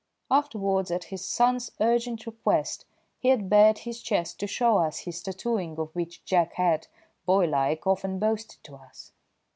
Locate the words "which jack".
5.93-6.53